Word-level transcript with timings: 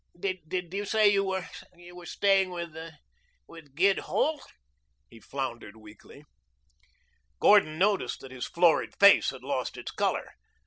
"Did 0.19 0.73
you 0.73 0.83
say 0.85 1.09
you 1.09 1.23
were 1.23 2.05
staying 2.05 2.49
with 2.49 3.75
Gid 3.75 3.99
Holt?" 3.99 4.41
he 5.11 5.19
floundered 5.19 5.77
weakly. 5.77 6.23
Gordon 7.39 7.77
noticed 7.77 8.21
that 8.21 8.31
his 8.31 8.47
florid 8.47 8.95
face 8.99 9.29
had 9.29 9.43
lost 9.43 9.77
its 9.77 9.91
color. 9.91 10.31